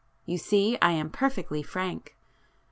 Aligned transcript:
You 0.25 0.39
see 0.39 0.79
I 0.81 0.93
am 0.93 1.11
perfectly 1.11 1.61
frank!" 1.61 2.15